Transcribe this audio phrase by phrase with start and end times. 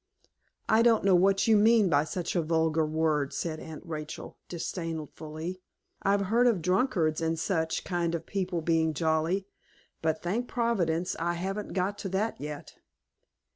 [0.67, 5.61] "I don't know what you mean by such a vulgar word," said Aunt Rachel, disdainfully.
[6.01, 9.45] "I've heard of drunkards and such kind of people being jolly;
[10.01, 12.77] but, thank Providence, I haven't got to that yet."